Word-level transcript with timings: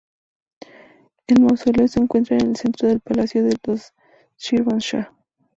El 1.27 1.41
mausoleo 1.43 1.87
se 1.87 1.99
encuentra 1.99 2.35
en 2.35 2.47
el 2.47 2.55
centro 2.55 2.87
del 2.87 3.01
Palacio 3.01 3.43
de 3.43 3.55
los 3.67 3.93
Shirvanshah. 4.35 5.13